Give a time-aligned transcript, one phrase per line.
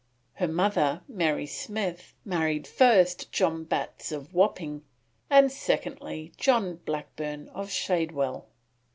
[0.33, 4.81] Her mother, Mary Smith, married first John Batts of Wapping,
[5.29, 8.47] and secondly, John Blackburn of Shadwell.